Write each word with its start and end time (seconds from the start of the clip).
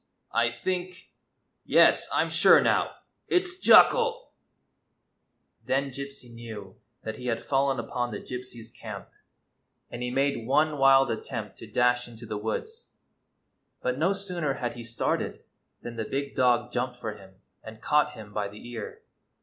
I 0.33 0.49
think— 0.49 1.11
yes, 1.63 2.09
I 2.11 2.23
'm 2.23 2.31
sure 2.31 2.59
now— 2.59 2.95
it 3.37 3.45
's 3.45 3.59
Jucal!" 3.59 4.31
Then 5.67 5.91
Gypsy 5.91 6.33
knew 6.33 6.75
that 7.03 7.19
lie 7.19 7.25
had 7.25 7.45
fallen 7.45 7.77
upon 7.79 8.09
the 8.09 8.19
Gypsies' 8.19 8.75
camp, 8.75 9.09
and 9.91 10.01
he 10.01 10.09
made 10.09 10.47
one 10.47 10.79
wild 10.79 11.11
attempt 11.11 11.57
to 11.59 11.67
dash 11.67 12.07
into 12.07 12.25
the 12.25 12.39
woods. 12.39 12.93
But 13.83 13.99
no 13.99 14.11
sooner 14.11 14.55
had 14.55 14.73
he 14.73 14.83
started 14.83 15.43
than 15.83 15.97
the 15.97 16.05
big 16.05 16.33
dog 16.33 16.71
jumped 16.71 16.99
for 16.99 17.13
him 17.13 17.35
and 17.61 17.79
caught 17.79 18.13
him 18.13 18.33
by 18.33 18.47
the 18.47 18.67
ear. 18.71 19.03